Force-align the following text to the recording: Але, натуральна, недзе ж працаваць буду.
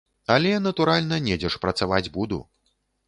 Але, 0.35 0.53
натуральна, 0.67 1.19
недзе 1.27 1.51
ж 1.57 1.61
працаваць 1.67 2.11
буду. 2.17 2.41